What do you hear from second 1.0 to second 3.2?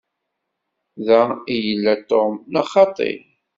Da i yella Tom, neɣ xaṭi?